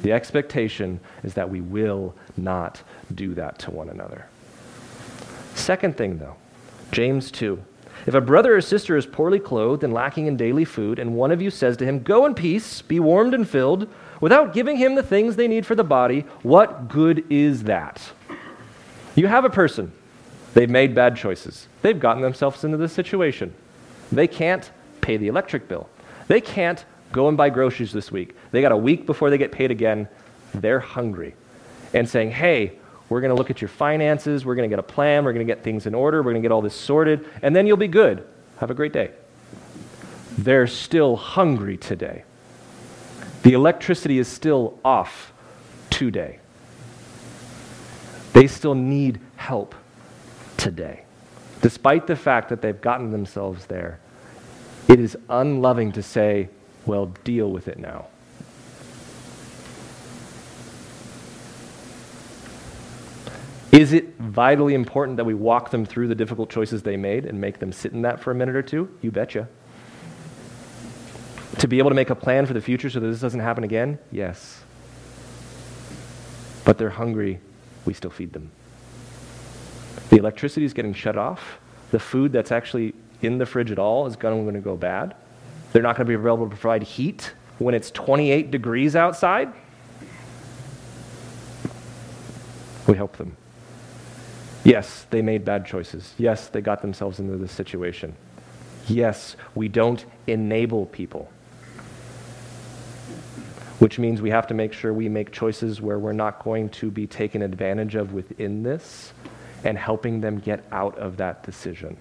[0.03, 2.83] The expectation is that we will not
[3.15, 4.27] do that to one another.
[5.55, 6.37] Second thing, though,
[6.93, 7.63] James 2.
[8.07, 11.31] If a brother or sister is poorly clothed and lacking in daily food, and one
[11.31, 13.89] of you says to him, Go in peace, be warmed and filled,
[14.21, 18.01] without giving him the things they need for the body, what good is that?
[19.15, 19.93] You have a person.
[20.55, 21.69] They've made bad choices.
[21.83, 23.53] They've gotten themselves into this situation.
[24.11, 25.89] They can't pay the electric bill.
[26.29, 28.35] They can't go and buy groceries this week.
[28.51, 30.09] They got a week before they get paid again.
[30.55, 31.35] They're hungry.
[31.95, 34.45] And saying, Hey, we're going to look at your finances.
[34.45, 35.25] We're going to get a plan.
[35.25, 36.19] We're going to get things in order.
[36.19, 37.27] We're going to get all this sorted.
[37.43, 38.27] And then you'll be good.
[38.59, 39.13] Have a great day.
[40.37, 42.25] They're still hungry today.
[43.43, 45.33] The electricity is still off
[45.91, 46.39] today.
[48.35, 49.75] They still need help
[50.57, 51.05] today.
[51.63, 53.99] Despite the fact that they've gotten themselves there,
[54.87, 56.49] it is unloving to say,
[56.87, 58.07] well, deal with it now.
[63.73, 67.41] Is it vitally important that we walk them through the difficult choices they made and
[67.41, 68.89] make them sit in that for a minute or two?
[69.03, 69.49] You betcha.
[71.59, 73.65] To be able to make a plan for the future so that this doesn't happen
[73.65, 73.99] again?
[74.11, 74.63] Yes.
[76.65, 77.41] But they're hungry,
[77.85, 78.51] we still feed them.
[80.11, 81.59] The electricity is getting shut off.
[81.91, 85.15] The food that's actually in the fridge at all is going to go bad.
[85.73, 89.53] They're not going to be able to provide heat when it's 28 degrees outside.
[92.87, 93.37] We help them.
[94.65, 96.15] Yes, they made bad choices.
[96.19, 98.15] Yes, they got themselves into this situation.
[98.87, 101.31] Yes, we don't enable people.
[103.79, 106.91] Which means we have to make sure we make choices where we're not going to
[106.91, 109.13] be taken advantage of within this
[109.65, 111.97] and helping them get out of that decision.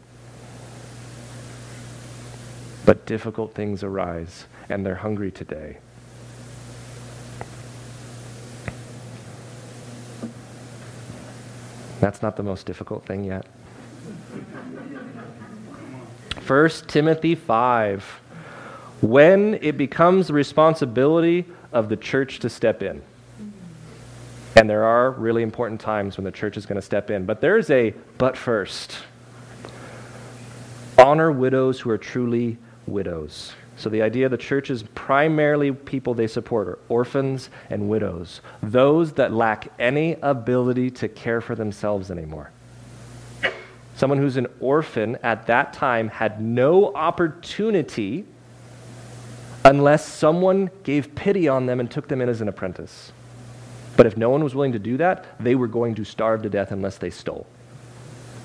[2.86, 5.78] But difficult things arise, and they're hungry today.
[12.00, 13.46] That's not the most difficult thing yet.
[16.46, 18.04] 1 Timothy 5.
[19.02, 23.02] When it becomes the responsibility of the church to step in.
[24.56, 27.26] And there are really important times when the church is going to step in.
[27.26, 28.98] But there's a but first.
[30.98, 32.58] Honor widows who are truly
[32.88, 33.54] widows.
[33.78, 38.42] So the idea of the church is primarily people they support are orphans and widows,
[38.64, 42.50] those that lack any ability to care for themselves anymore.
[43.96, 48.26] Someone who's an orphan at that time had no opportunity
[49.64, 53.12] unless someone gave pity on them and took them in as an apprentice.
[53.96, 56.50] But if no one was willing to do that, they were going to starve to
[56.50, 57.46] death unless they stole.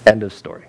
[0.06, 0.66] End of story.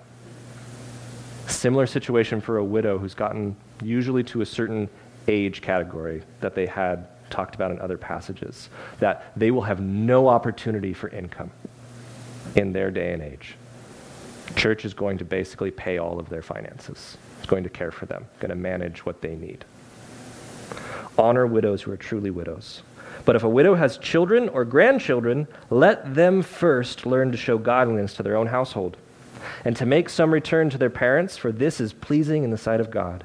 [1.48, 4.88] Similar situation for a widow who's gotten usually to a certain
[5.28, 8.68] age category that they had talked about in other passages,
[9.00, 11.50] that they will have no opportunity for income
[12.56, 13.56] in their day and age.
[14.56, 17.16] Church is going to basically pay all of their finances.
[17.38, 19.64] It's going to care for them, going to manage what they need.
[21.18, 22.82] Honor widows who are truly widows.
[23.24, 28.14] But if a widow has children or grandchildren, let them first learn to show godliness
[28.14, 28.96] to their own household
[29.64, 32.80] and to make some return to their parents, for this is pleasing in the sight
[32.80, 33.24] of God.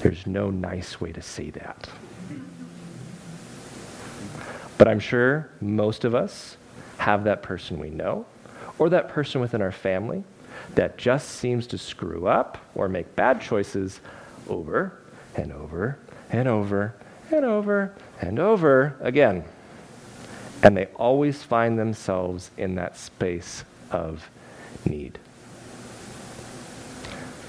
[0.00, 1.88] There's no nice way to say that.
[4.78, 6.56] But I'm sure most of us
[6.98, 8.26] have that person we know
[8.78, 10.24] or that person within our family
[10.74, 14.00] that just seems to screw up or make bad choices
[14.48, 14.92] over
[15.34, 15.98] and over
[16.30, 16.94] and over
[17.30, 19.44] and over and over again.
[20.62, 24.28] And they always find themselves in that space of
[24.84, 25.18] need.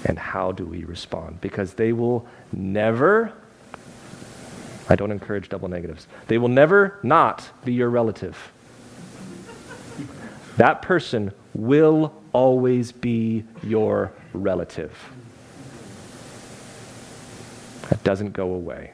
[0.04, 1.40] And how do we respond?
[1.40, 3.32] Because they will never,
[4.88, 8.36] I don't encourage double negatives, they will never not be your relative.
[10.56, 14.92] That person will always be your relative.
[17.90, 18.92] That doesn't go away.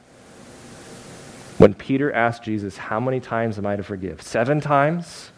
[1.59, 4.23] When Peter asked Jesus, How many times am I to forgive?
[4.23, 5.31] Seven times?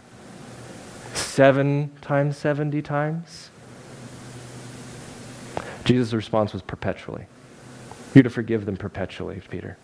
[1.14, 3.50] Seven times, 70 times?
[5.84, 7.26] Jesus' response was perpetually.
[8.16, 9.76] You're to forgive them perpetually, Peter.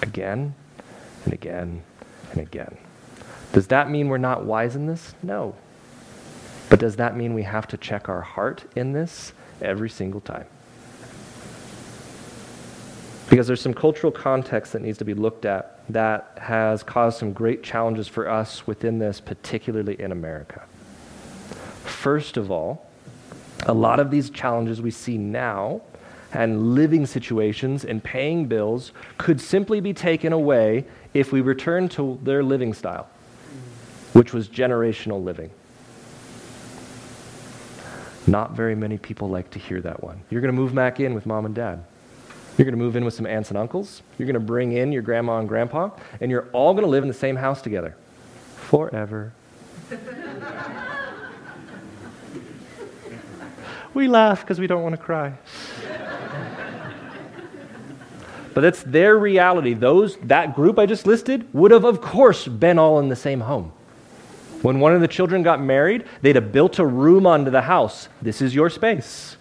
[0.00, 0.54] Again
[1.24, 1.82] and again
[2.30, 2.76] and again.
[3.52, 5.12] Does that mean we're not wise in this?
[5.24, 5.56] No.
[6.70, 10.46] But does that mean we have to check our heart in this every single time?
[13.28, 17.32] Because there's some cultural context that needs to be looked at that has caused some
[17.32, 20.62] great challenges for us within this, particularly in America.
[21.82, 22.86] First of all,
[23.64, 25.80] a lot of these challenges we see now
[26.32, 30.84] and living situations and paying bills could simply be taken away
[31.14, 33.08] if we return to their living style,
[34.14, 35.50] which was generational living.
[38.26, 40.22] Not very many people like to hear that one.
[40.30, 41.84] You're going to move back in with mom and dad.
[42.56, 44.02] You're going to move in with some aunts and uncles.
[44.18, 45.90] You're going to bring in your grandma and grandpa,
[46.20, 47.96] and you're all going to live in the same house together
[48.56, 49.32] forever.
[53.94, 55.34] we laugh because we don't want to cry.
[58.54, 59.74] but that's their reality.
[59.74, 63.40] Those that group I just listed would have of course been all in the same
[63.40, 63.72] home.
[64.62, 68.08] When one of the children got married, they'd have built a room onto the house.
[68.20, 69.36] This is your space.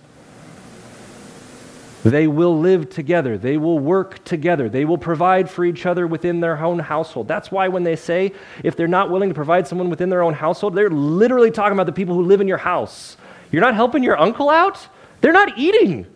[2.04, 3.38] They will live together.
[3.38, 4.70] They will work together.
[4.70, 7.28] They will provide for each other within their own household.
[7.28, 8.34] That's why when they say
[8.64, 11.86] if they're not willing to provide someone within their own household, they're literally talking about
[11.86, 13.18] the people who live in your house.
[13.52, 14.88] You're not helping your uncle out?
[15.20, 16.08] They're not eating.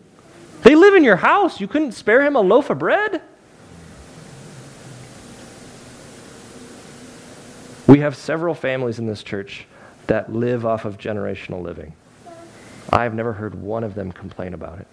[0.62, 1.60] They live in your house.
[1.60, 3.22] You couldn't spare him a loaf of bread?
[7.86, 9.66] We have several families in this church
[10.08, 11.92] that live off of generational living.
[12.92, 14.86] I've never heard one of them complain about it.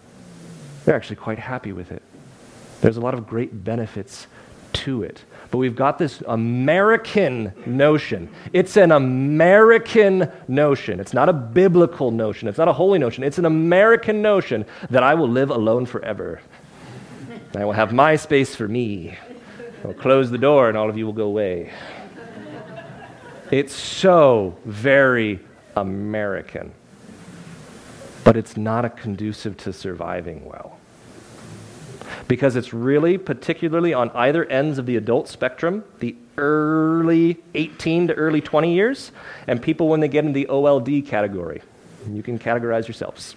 [0.85, 2.03] They're actually quite happy with it.
[2.81, 4.27] There's a lot of great benefits
[4.73, 5.23] to it.
[5.51, 8.29] But we've got this American notion.
[8.53, 10.99] It's an American notion.
[10.99, 12.47] It's not a biblical notion.
[12.47, 13.23] It's not a holy notion.
[13.23, 16.41] It's an American notion that I will live alone forever.
[17.55, 19.17] I will have my space for me.
[19.85, 21.71] I'll close the door and all of you will go away.
[23.51, 25.39] It's so very
[25.75, 26.73] American
[28.23, 30.77] but it's not conducive to surviving well.
[32.27, 38.13] Because it's really, particularly on either ends of the adult spectrum, the early 18 to
[38.13, 39.11] early 20 years,
[39.47, 41.61] and people when they get in the OLD category.
[42.09, 43.35] You can categorize yourselves.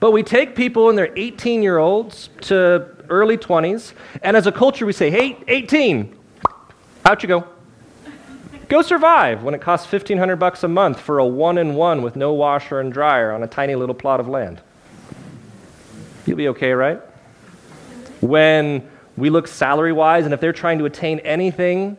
[0.00, 3.92] but we take people in their 18 year olds to early 20s,
[4.22, 6.16] and as a culture, we say, hey, 18,
[7.04, 7.46] out you go.
[8.68, 12.16] Go survive when it costs 1500 bucks a month for a one in one with
[12.16, 14.62] no washer and dryer on a tiny little plot of land.
[16.24, 17.02] You'll be okay, right?
[18.22, 21.98] When we look salary wise, and if they're trying to attain anything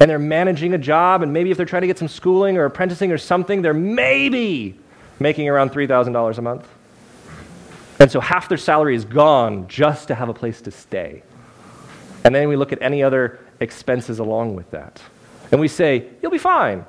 [0.00, 2.66] and they're managing a job, and maybe if they're trying to get some schooling or
[2.66, 4.78] apprenticing or something, they're maybe
[5.18, 6.68] making around $3,000 a month.
[7.98, 11.22] And so half their salary is gone just to have a place to stay.
[12.24, 15.00] And then we look at any other expenses along with that
[15.50, 16.84] and we say, You'll be fine.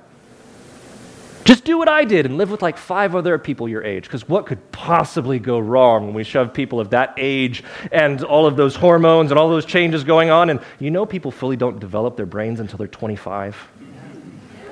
[1.45, 4.03] Just do what I did and live with like five other people your age.
[4.03, 8.45] Because what could possibly go wrong when we shove people of that age and all
[8.45, 10.49] of those hormones and all those changes going on?
[10.49, 13.57] And you know, people fully don't develop their brains until they're 25.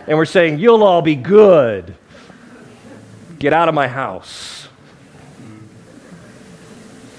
[0.07, 1.95] And we're saying, You'll all be good.
[3.39, 4.68] Get out of my house.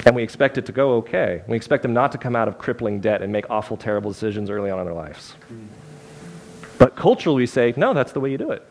[0.07, 1.42] And we expect it to go okay.
[1.49, 4.49] We expect them not to come out of crippling debt and make awful, terrible decisions
[4.49, 5.34] early on in their lives.
[6.78, 8.66] But culturally, we say, no, that's the way you do it.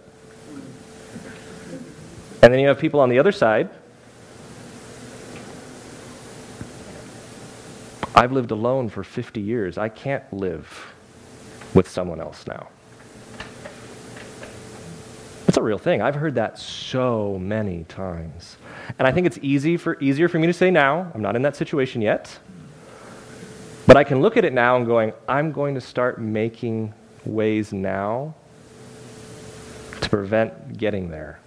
[2.42, 3.70] And then you have people on the other side.
[8.16, 9.78] I've lived alone for 50 years.
[9.78, 10.94] I can't live
[11.74, 12.68] with someone else now.
[15.48, 16.02] It's a real thing.
[16.02, 18.58] I've heard that so many times.
[18.98, 21.12] And I think it's easy for, easier for me to say now.
[21.14, 22.38] I'm not in that situation yet.
[23.86, 27.72] But I can look at it now and going, I'm going to start making ways
[27.72, 28.36] now
[30.02, 31.40] to prevent getting there.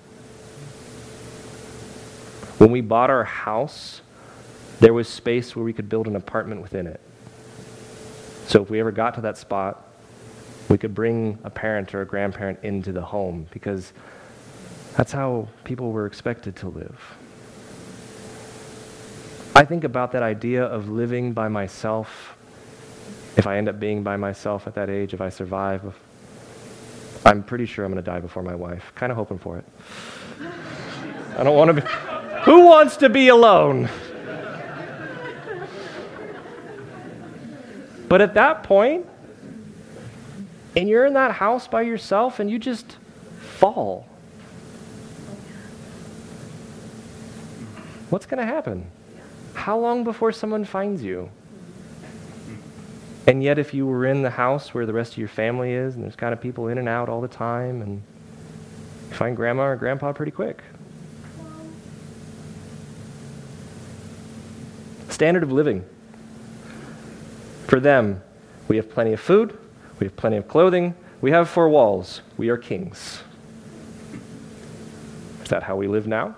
[2.61, 4.03] When we bought our house,
[4.81, 7.01] There was space where we could build an apartment within it.
[8.47, 9.87] So if we ever got to that spot,
[10.71, 13.93] we could bring a parent or a grandparent into the home because
[14.97, 16.99] that's how people were expected to live.
[19.55, 22.37] I think about that idea of living by myself.
[23.37, 25.95] If I end up being by myself at that age, if I survive,
[27.27, 28.93] I'm pretty sure I'm going to die before my wife.
[28.95, 29.65] Kind of hoping for it.
[31.37, 32.10] I don't want to be.
[32.45, 33.88] Who wants to be alone?
[38.09, 39.07] But at that point,
[40.76, 42.97] and you're in that house by yourself and you just
[43.41, 44.09] fall.
[48.09, 48.91] What's going to happen?
[49.55, 51.30] How long before someone finds you?
[53.26, 55.95] And yet, if you were in the house where the rest of your family is,
[55.95, 58.03] and there's kind of people in and out all the time, and
[59.09, 60.62] you find grandma or grandpa pretty quick.
[65.21, 65.85] Standard of living.
[67.66, 68.23] For them,
[68.68, 69.59] we have plenty of food,
[69.99, 72.23] we have plenty of clothing, we have four walls.
[72.39, 73.23] We are kings.
[75.43, 76.37] Is that how we live now?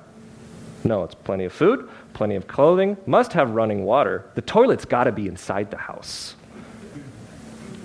[0.82, 4.24] No, it's plenty of food, plenty of clothing, must have running water.
[4.34, 6.34] The toilet's got to be inside the house.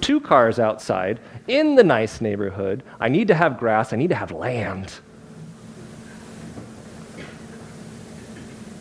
[0.02, 2.82] Two cars outside, in the nice neighborhood.
[3.00, 4.92] I need to have grass, I need to have land.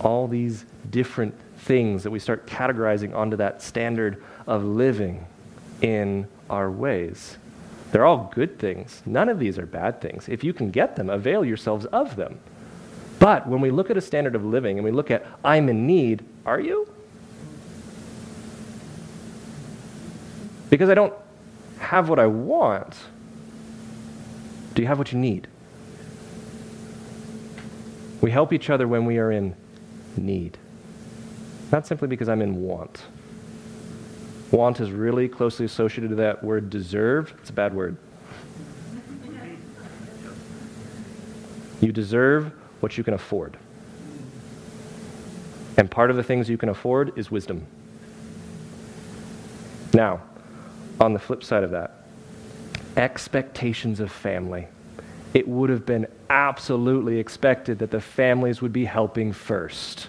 [0.01, 1.35] All these different
[1.67, 5.27] things that we start categorizing onto that standard of living
[5.83, 7.37] in our ways.
[7.91, 9.03] They're all good things.
[9.05, 10.29] None of these are bad things.
[10.29, 12.39] If you can get them, avail yourselves of them.
[13.19, 15.87] But when we look at a standard of living and we look at, I'm in
[15.87, 16.89] need, are you?
[20.71, 21.15] Because I don't
[21.79, 22.95] have what I want.
[24.75, 25.49] Do you have what you need?
[28.21, 29.55] We help each other when we are in
[30.17, 30.59] need,
[31.73, 33.03] not simply because I'm in want.
[34.51, 37.35] Want is really closely associated to that word deserve.
[37.41, 37.97] It's a bad word.
[41.81, 43.57] You deserve what you can afford.
[45.77, 47.67] And part of the things you can afford is wisdom.
[49.93, 50.23] Now,
[51.01, 52.07] on the flip side of that,
[52.97, 54.69] expectations of family.
[55.35, 60.09] It would have been absolutely expected that the families would be helping first.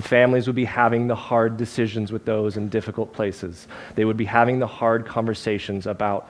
[0.00, 3.68] The families would be having the hard decisions with those in difficult places.
[3.96, 6.26] They would be having the hard conversations about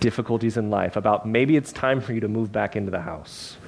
[0.00, 3.58] difficulties in life, about maybe it's time for you to move back into the house.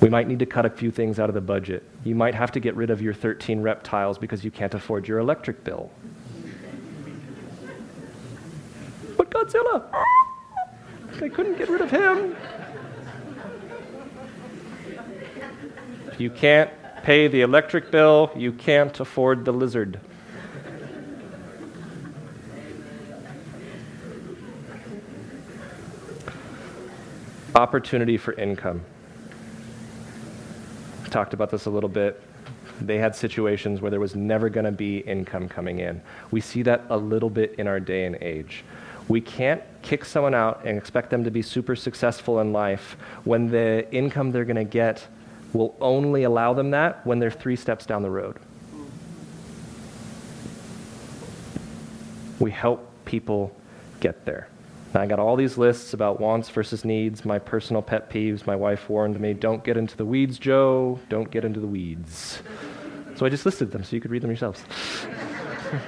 [0.00, 1.82] We might need to cut a few things out of the budget.
[2.04, 5.18] You might have to get rid of your 13 reptiles because you can't afford your
[5.18, 5.90] electric bill.
[9.16, 9.90] But Godzilla,
[11.18, 12.36] they couldn't get rid of him.
[16.20, 16.70] You can't
[17.02, 20.00] pay the electric bill, you can't afford the lizard.
[27.54, 28.84] Opportunity for income
[31.08, 32.22] talked about this a little bit.
[32.80, 36.00] They had situations where there was never going to be income coming in.
[36.30, 38.64] We see that a little bit in our day and age.
[39.08, 43.48] We can't kick someone out and expect them to be super successful in life when
[43.48, 45.08] the income they're going to get
[45.52, 48.38] will only allow them that when they're three steps down the road.
[52.38, 53.54] We help people
[54.00, 54.48] get there.
[54.94, 58.46] I got all these lists about wants versus needs, my personal pet peeves.
[58.46, 60.98] My wife warned me, don't get into the weeds, Joe.
[61.08, 62.42] Don't get into the weeds.
[63.16, 64.64] So I just listed them so you could read them yourselves.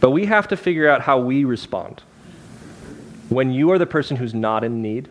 [0.00, 2.02] but we have to figure out how we respond.
[3.28, 5.08] When you are the person who's not in need,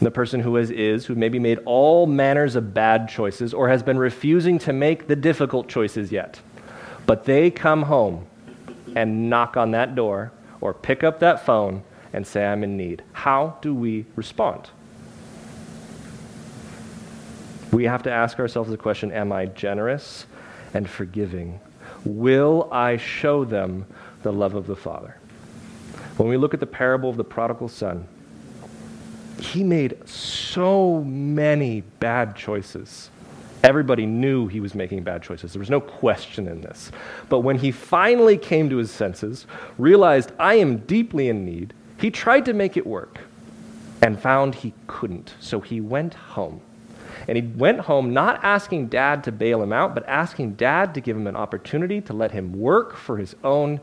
[0.00, 3.82] the person who is, is, who maybe made all manners of bad choices or has
[3.82, 6.40] been refusing to make the difficult choices yet,
[7.06, 8.26] but they come home
[8.96, 11.82] and knock on that door or pick up that phone
[12.12, 13.02] and say, I'm in need.
[13.12, 14.70] How do we respond?
[17.72, 20.26] We have to ask ourselves the question Am I generous
[20.74, 21.60] and forgiving?
[22.04, 23.86] Will I show them
[24.22, 25.16] the love of the Father?
[26.16, 28.08] When we look at the parable of the prodigal son,
[29.42, 33.10] he made so many bad choices.
[33.62, 35.52] Everybody knew he was making bad choices.
[35.52, 36.90] There was no question in this.
[37.28, 42.10] But when he finally came to his senses, realized, I am deeply in need, he
[42.10, 43.20] tried to make it work
[44.00, 45.34] and found he couldn't.
[45.40, 46.62] So he went home.
[47.28, 51.00] And he went home not asking dad to bail him out, but asking dad to
[51.00, 53.80] give him an opportunity to let him work for his own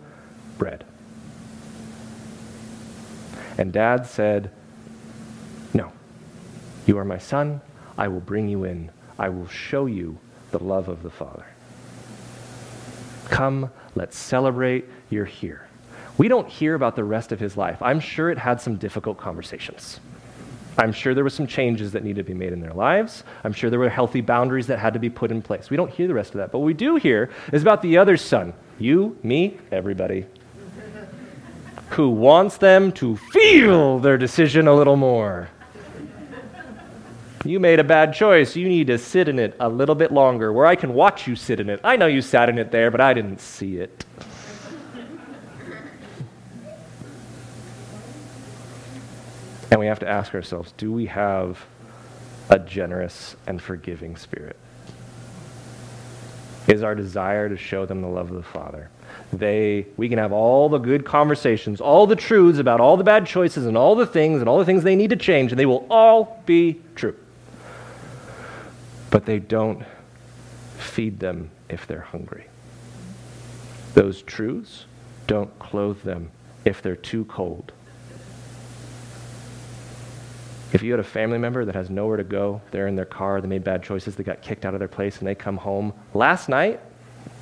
[0.58, 0.86] bread.
[3.60, 4.52] And dad said,
[6.88, 7.62] You are my son.
[7.98, 8.90] I will bring you in.
[9.20, 10.18] I will show you
[10.52, 11.46] the love of the Father.
[13.26, 14.86] Come, let's celebrate.
[15.10, 15.68] You're here.
[16.18, 17.82] We don't hear about the rest of his life.
[17.82, 20.00] I'm sure it had some difficult conversations.
[20.78, 23.24] I'm sure there were some changes that needed to be made in their lives.
[23.44, 25.70] I'm sure there were healthy boundaries that had to be put in place.
[25.70, 26.52] We don't hear the rest of that.
[26.52, 30.26] But what we do hear is about the other son you, me, everybody
[31.90, 35.50] who wants them to feel their decision a little more.
[37.48, 38.58] You made a bad choice.
[38.58, 41.38] You need to sit in it a little bit longer, where I can watch you
[41.38, 41.80] sit in it.
[41.82, 44.04] I know you sat in it there, but I didn't see it.
[49.72, 51.66] And we have to ask ourselves do we have
[52.50, 54.58] a generous and forgiving spirit?
[56.68, 58.90] Is our desire to show them the love of the Father?
[59.32, 63.26] They, we can have all the good conversations, all the truths about all the bad
[63.26, 65.66] choices and all the things and all the things they need to change, and they
[65.66, 67.16] will all be true.
[69.10, 69.84] But they don't
[70.78, 72.46] feed them if they're hungry.
[73.94, 74.86] Those truths
[75.26, 76.32] don't clothe them
[76.66, 77.72] if they're too cold.
[80.74, 83.40] If you had a family member that has nowhere to go, they're in their car,
[83.40, 85.94] they made bad choices, they got kicked out of their place, and they come home
[86.14, 86.82] last night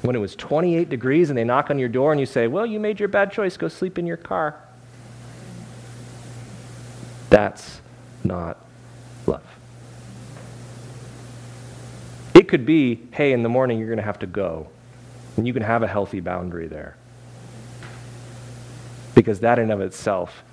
[0.02, 2.66] when it was 28 degrees and they knock on your door and you say, Well,
[2.66, 4.56] you made your bad choice, go sleep in your car.
[7.30, 7.82] That's
[8.24, 8.64] not
[9.26, 9.55] love.
[12.46, 14.68] It could be, hey, in the morning you're going to have to go.
[15.36, 16.96] And you can have a healthy boundary there.
[19.16, 20.44] Because that in of itself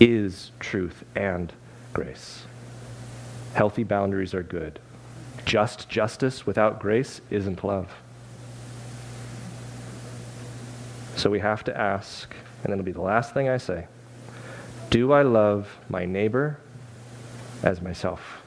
[0.00, 1.52] is truth and
[1.92, 2.44] grace.
[3.52, 4.78] Healthy boundaries are good.
[5.44, 7.92] Just justice without grace isn't love.
[11.14, 13.86] So we have to ask, and it'll be the last thing I say
[14.88, 16.58] Do I love my neighbor
[17.62, 18.43] as myself?